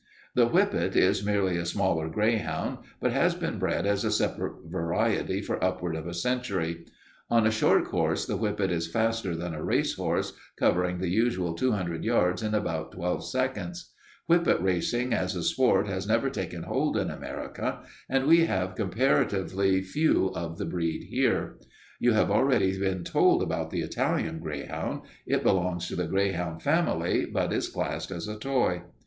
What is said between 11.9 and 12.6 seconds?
yards in